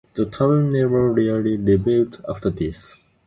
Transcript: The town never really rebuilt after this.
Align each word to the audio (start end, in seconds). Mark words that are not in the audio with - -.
The 0.15 0.25
town 0.25 0.73
never 0.73 1.13
really 1.13 1.55
rebuilt 1.57 2.21
after 2.27 2.49
this. 2.49 2.95